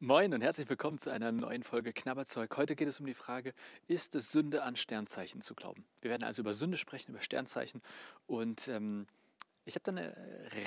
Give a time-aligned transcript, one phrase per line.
[0.00, 2.56] Moin und herzlich willkommen zu einer neuen Folge Knabberzeug.
[2.56, 3.52] Heute geht es um die Frage,
[3.88, 5.84] ist es Sünde an Sternzeichen zu glauben?
[6.00, 7.82] Wir werden also über Sünde sprechen, über Sternzeichen
[8.28, 9.08] und ähm,
[9.64, 10.16] ich habe da eine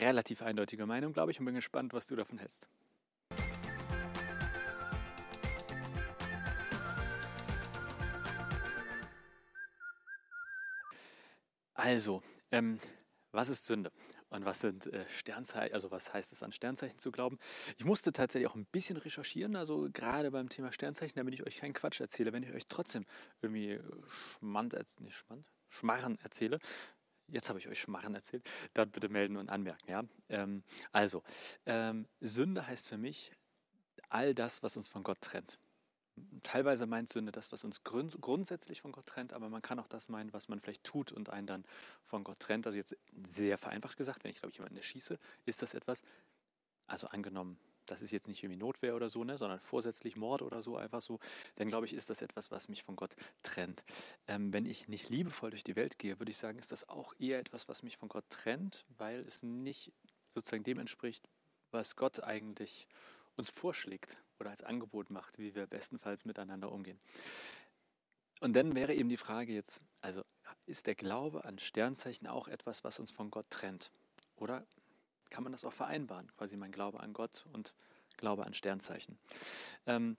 [0.00, 2.66] relativ eindeutige Meinung, glaube ich, und bin gespannt, was du davon hältst.
[11.74, 12.20] Also,
[12.50, 12.80] ähm,
[13.30, 13.92] was ist Sünde?
[14.30, 17.38] Und was sind äh, Sternzeichen, also was heißt es an Sternzeichen zu glauben?
[17.76, 21.58] Ich musste tatsächlich auch ein bisschen recherchieren, also gerade beim Thema Sternzeichen, damit ich euch
[21.58, 23.04] keinen Quatsch erzähle, wenn ich euch trotzdem
[23.42, 23.80] irgendwie
[24.38, 26.60] Schmand, nicht Schmand, Schmarren erzähle.
[27.26, 29.90] Jetzt habe ich euch Schmarren erzählt, dann bitte melden und anmerken.
[29.90, 30.04] Ja?
[30.28, 31.22] Ähm, also,
[31.66, 33.32] ähm, Sünde heißt für mich
[34.08, 35.58] all das, was uns von Gott trennt
[36.42, 39.88] teilweise meint Sünde das, was uns grund grundsätzlich von Gott trennt, aber man kann auch
[39.88, 41.64] das meinen, was man vielleicht tut und einen dann
[42.04, 42.66] von Gott trennt.
[42.66, 42.96] Also jetzt
[43.32, 46.02] sehr vereinfacht gesagt, wenn ich glaube ich jemanden erschieße, ist das etwas,
[46.86, 50.62] also angenommen, das ist jetzt nicht irgendwie Notwehr oder so, ne, sondern vorsätzlich Mord oder
[50.62, 51.18] so, einfach so,
[51.56, 53.84] dann glaube ich, ist das etwas, was mich von Gott trennt.
[54.28, 57.14] Ähm, wenn ich nicht liebevoll durch die Welt gehe, würde ich sagen, ist das auch
[57.18, 59.92] eher etwas, was mich von Gott trennt, weil es nicht
[60.30, 61.28] sozusagen dem entspricht,
[61.72, 62.86] was Gott eigentlich
[63.36, 66.98] uns vorschlägt oder als Angebot macht, wie wir bestenfalls miteinander umgehen.
[68.40, 70.22] Und dann wäre eben die Frage jetzt, also
[70.66, 73.90] ist der Glaube an Sternzeichen auch etwas, was uns von Gott trennt?
[74.36, 74.66] Oder
[75.28, 77.74] kann man das auch vereinbaren, quasi mein Glaube an Gott und
[78.16, 79.18] Glaube an Sternzeichen?
[79.86, 80.16] Ähm,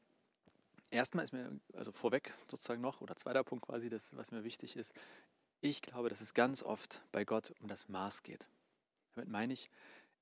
[0.92, 4.75] erstmal ist mir, also vorweg sozusagen noch, oder zweiter Punkt quasi, das, was mir wichtig
[4.75, 4.94] ist,
[5.62, 8.48] ich glaube, dass es ganz oft bei Gott um das Maß geht.
[9.16, 9.70] Damit meine ich,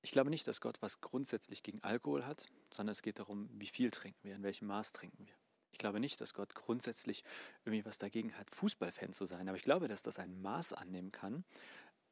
[0.02, 3.66] ich glaube nicht, dass Gott was grundsätzlich gegen Alkohol hat, sondern es geht darum, wie
[3.66, 5.34] viel trinken wir, in welchem Maß trinken wir.
[5.72, 7.22] Ich glaube nicht, dass Gott grundsätzlich
[7.64, 11.12] irgendwie was dagegen hat, Fußballfan zu sein, aber ich glaube, dass das ein Maß annehmen
[11.12, 11.44] kann,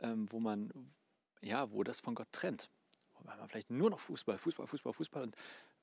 [0.01, 0.73] ähm, wo man,
[1.41, 2.71] ja, wo das von Gott trennt.
[3.21, 5.37] Weil man vielleicht nur noch Fußball, Fußball, Fußball, Fußball und,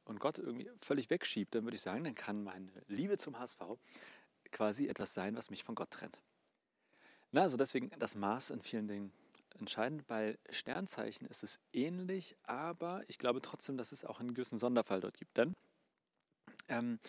[0.05, 3.59] und Gott irgendwie völlig wegschiebt, dann würde ich sagen, dann kann meine Liebe zum HSV
[4.51, 6.19] quasi etwas sein, was mich von Gott trennt.
[7.31, 9.11] Na, also deswegen das Maß in vielen Dingen
[9.59, 10.07] entscheidend.
[10.07, 15.01] Bei Sternzeichen ist es ähnlich, aber ich glaube trotzdem, dass es auch einen gewissen Sonderfall
[15.01, 15.37] dort gibt.
[15.37, 15.53] Denn
[16.67, 16.99] ähm,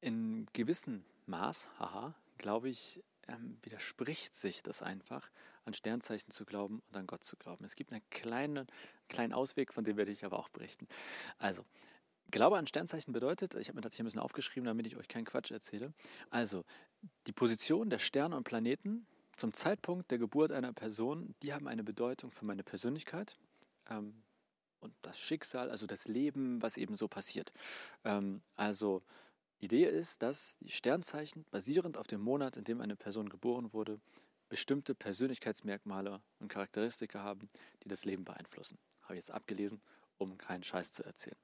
[0.00, 5.30] in gewissem Maß, haha, glaube ich, ähm, widerspricht sich das einfach,
[5.64, 7.64] an Sternzeichen zu glauben und an Gott zu glauben.
[7.64, 8.66] Es gibt einen kleinen,
[9.08, 10.88] kleinen Ausweg, von dem werde ich aber auch berichten.
[11.38, 11.64] Also,
[12.32, 15.06] Glaube an Sternzeichen bedeutet, ich habe mir das hier ein bisschen aufgeschrieben, damit ich euch
[15.06, 15.92] keinen Quatsch erzähle.
[16.30, 16.64] Also,
[17.26, 21.84] die Position der Sterne und Planeten zum Zeitpunkt der Geburt einer Person, die haben eine
[21.84, 23.38] Bedeutung für meine Persönlichkeit
[23.88, 24.22] ähm,
[24.80, 27.52] und das Schicksal, also das Leben, was eben so passiert.
[28.04, 29.02] Ähm, also
[29.58, 34.00] Idee ist, dass die Sternzeichen basierend auf dem Monat, in dem eine Person geboren wurde,
[34.48, 37.48] bestimmte Persönlichkeitsmerkmale und Charakteristika haben,
[37.84, 38.76] die das Leben beeinflussen.
[39.02, 39.80] Habe ich jetzt abgelesen,
[40.18, 41.38] um keinen Scheiß zu erzählen.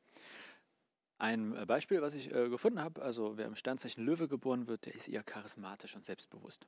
[1.19, 4.87] Ein äh, Beispiel, was ich äh, gefunden habe, also wer im Sternzeichen Löwe geboren wird,
[4.87, 6.67] der ist eher charismatisch und selbstbewusst.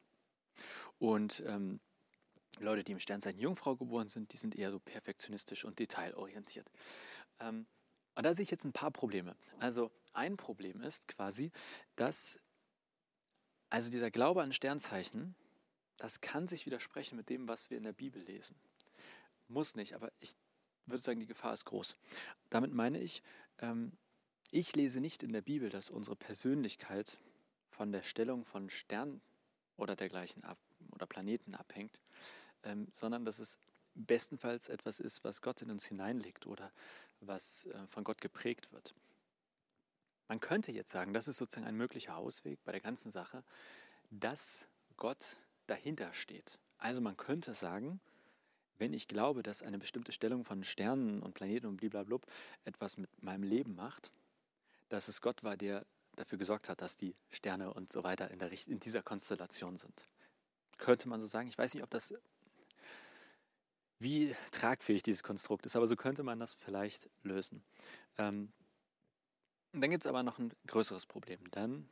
[0.98, 1.80] Und ähm,
[2.58, 6.70] Leute, die im Sternzeichen Jungfrau geboren sind, die sind eher so perfektionistisch und detailorientiert.
[7.38, 7.66] Ähm,
[8.14, 9.36] und da sehe ich jetzt ein paar Probleme.
[9.58, 11.52] Also ein Problem ist quasi,
[11.96, 12.38] dass
[13.70, 15.36] also dieser Glaube an Sternzeichen,
[15.96, 18.56] das kann sich widersprechen mit dem, was wir in der Bibel lesen.
[19.46, 20.32] Muss nicht, aber ich
[20.86, 21.96] würde sagen, die Gefahr ist groß.
[22.48, 23.22] Damit meine ich,
[23.58, 23.92] ähm,
[24.50, 27.20] ich lese nicht in der Bibel, dass unsere Persönlichkeit
[27.70, 29.22] von der Stellung von Sternen
[29.80, 30.58] oder dergleichen ab
[30.92, 32.00] oder Planeten abhängt,
[32.62, 33.58] ähm, sondern dass es
[33.94, 36.72] bestenfalls etwas ist, was Gott in uns hineinlegt oder
[37.20, 38.94] was äh, von Gott geprägt wird.
[40.28, 43.42] Man könnte jetzt sagen, das ist sozusagen ein möglicher Ausweg bei der ganzen Sache,
[44.10, 46.58] dass Gott dahinter steht.
[46.78, 48.00] Also man könnte sagen,
[48.78, 52.20] wenn ich glaube, dass eine bestimmte Stellung von Sternen und Planeten und blablabla
[52.64, 54.12] etwas mit meinem Leben macht,
[54.88, 55.84] dass es Gott war, der
[56.16, 60.08] dafür gesorgt hat, dass die Sterne und so weiter in, der, in dieser Konstellation sind.
[60.78, 61.48] Könnte man so sagen.
[61.48, 62.14] Ich weiß nicht, ob das,
[63.98, 67.62] wie tragfähig dieses Konstrukt ist, aber so könnte man das vielleicht lösen.
[68.18, 68.52] Ähm,
[69.72, 71.38] dann gibt es aber noch ein größeres Problem.
[71.52, 71.88] Dann,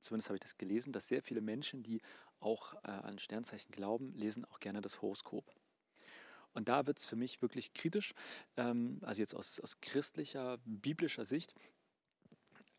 [0.00, 2.00] zumindest habe ich das gelesen, dass sehr viele Menschen, die
[2.40, 5.44] auch äh, an Sternzeichen glauben, lesen auch gerne das Horoskop.
[6.54, 8.12] Und da wird es für mich wirklich kritisch,
[8.56, 11.54] ähm, also jetzt aus, aus christlicher, biblischer Sicht,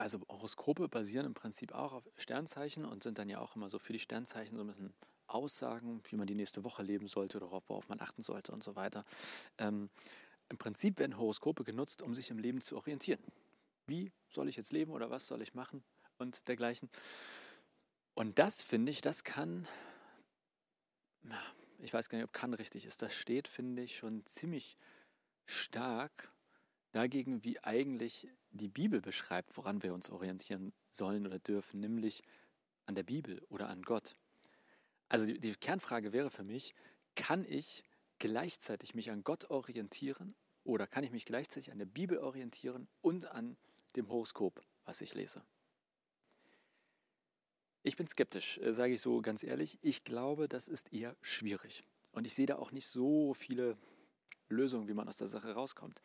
[0.03, 3.79] also Horoskope basieren im Prinzip auch auf Sternzeichen und sind dann ja auch immer so
[3.79, 4.93] für die Sternzeichen so ein bisschen
[5.27, 8.75] Aussagen, wie man die nächste Woche leben sollte oder worauf man achten sollte und so
[8.75, 9.05] weiter.
[9.57, 9.89] Ähm,
[10.49, 13.23] Im Prinzip werden Horoskope genutzt, um sich im Leben zu orientieren.
[13.87, 15.85] Wie soll ich jetzt leben oder was soll ich machen
[16.17, 16.89] und dergleichen.
[18.13, 19.69] Und das finde ich, das kann,
[21.79, 24.77] ich weiß gar nicht, ob kann richtig ist, das steht, finde ich, schon ziemlich
[25.45, 26.32] stark
[26.93, 32.23] dagegen, wie eigentlich die Bibel beschreibt, woran wir uns orientieren sollen oder dürfen, nämlich
[32.85, 34.15] an der Bibel oder an Gott.
[35.09, 36.73] Also die, die Kernfrage wäre für mich,
[37.15, 37.83] kann ich
[38.19, 43.25] gleichzeitig mich an Gott orientieren oder kann ich mich gleichzeitig an der Bibel orientieren und
[43.25, 43.57] an
[43.95, 45.43] dem Horoskop, was ich lese?
[47.81, 49.77] Ich bin skeptisch, äh, sage ich so ganz ehrlich.
[49.81, 51.83] Ich glaube, das ist eher schwierig.
[52.13, 53.77] Und ich sehe da auch nicht so viele
[54.47, 56.01] Lösungen, wie man aus der Sache rauskommt.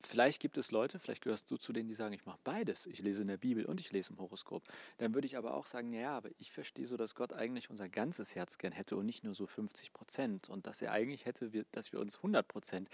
[0.00, 2.86] Vielleicht gibt es Leute, vielleicht gehörst du zu denen, die sagen, ich mache beides.
[2.86, 4.62] Ich lese in der Bibel und ich lese im Horoskop.
[4.98, 7.88] Dann würde ich aber auch sagen, ja, aber ich verstehe so, dass Gott eigentlich unser
[7.88, 10.48] ganzes Herz gern hätte und nicht nur so 50 Prozent.
[10.50, 12.88] Und dass er eigentlich hätte, dass wir uns 100 Prozent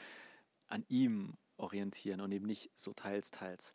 [0.69, 3.75] an ihm orientieren und eben nicht so teils, teils.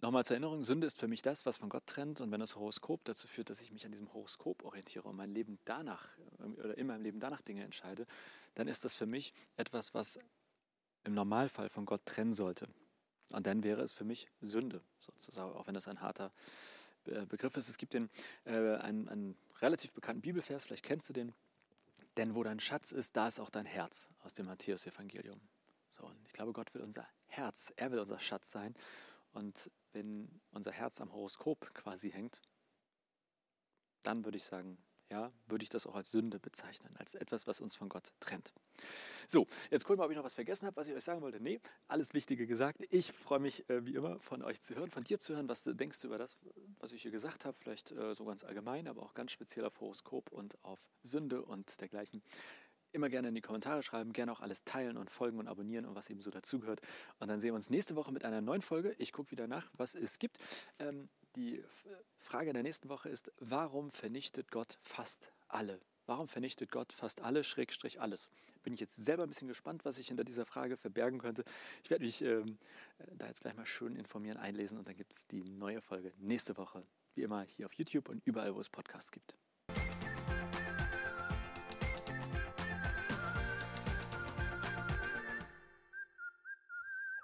[0.00, 2.20] Nochmal zur Erinnerung, Sünde ist für mich das, was von Gott trennt.
[2.20, 5.30] Und wenn das Horoskop dazu führt, dass ich mich an diesem Horoskop orientiere und mein
[5.30, 6.08] Leben danach
[6.38, 8.06] oder in meinem Leben danach Dinge entscheide,
[8.54, 10.18] dann ist das für mich etwas, was
[11.04, 12.68] im Normalfall von Gott trennen sollte.
[13.30, 16.32] Und dann wäre es für mich Sünde, sozusagen, auch wenn das ein harter
[17.06, 17.68] äh, Begriff ist.
[17.68, 18.10] Es gibt den,
[18.44, 21.34] äh, einen, einen relativ bekannten Bibelvers, vielleicht kennst du den.
[22.16, 25.40] Denn wo dein Schatz ist, da ist auch dein Herz, aus dem Matthäus-Evangelium.
[25.90, 28.74] So, und ich glaube, Gott will unser Herz, er will unser Schatz sein.
[29.32, 32.40] Und wenn unser Herz am Horoskop quasi hängt,
[34.04, 34.78] dann würde ich sagen,
[35.14, 38.52] ja, würde ich das auch als Sünde bezeichnen, als etwas, was uns von Gott trennt.
[39.28, 41.22] So, jetzt gucken wir mal, ob ich noch was vergessen habe, was ich euch sagen
[41.22, 41.40] wollte.
[41.40, 42.84] Nee, alles Wichtige gesagt.
[42.90, 45.48] Ich freue mich äh, wie immer von euch zu hören, von dir zu hören.
[45.48, 46.36] Was denkst du über das,
[46.80, 47.56] was ich hier gesagt habe?
[47.56, 51.80] Vielleicht äh, so ganz allgemein, aber auch ganz speziell auf Horoskop und auf Sünde und
[51.80, 52.20] dergleichen
[52.94, 55.94] immer gerne in die Kommentare schreiben, gerne auch alles teilen und folgen und abonnieren und
[55.94, 56.80] was eben so dazugehört.
[57.18, 58.94] Und dann sehen wir uns nächste Woche mit einer neuen Folge.
[58.98, 60.38] Ich gucke wieder nach, was es gibt.
[60.78, 61.62] Ähm, die
[62.18, 65.80] Frage der nächsten Woche ist, warum vernichtet Gott fast alle?
[66.06, 68.28] Warum vernichtet Gott fast alle, Schrägstrich alles?
[68.62, 71.44] Bin ich jetzt selber ein bisschen gespannt, was sich hinter dieser Frage verbergen könnte.
[71.82, 72.58] Ich werde mich ähm,
[73.12, 76.56] da jetzt gleich mal schön informieren, einlesen und dann gibt es die neue Folge nächste
[76.56, 76.86] Woche.
[77.14, 79.34] Wie immer hier auf YouTube und überall, wo es Podcasts gibt.